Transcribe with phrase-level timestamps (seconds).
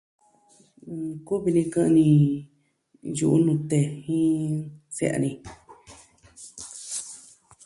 [0.95, 0.99] N...
[1.19, 2.05] Nkuvi ni kɨ'ɨn ni
[3.17, 4.55] yu'u nute jin
[4.95, 5.29] se'ya ni.